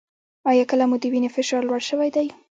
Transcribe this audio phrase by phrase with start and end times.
[0.49, 2.27] ایا کله مو د وینې فشار لوړ شوی دی؟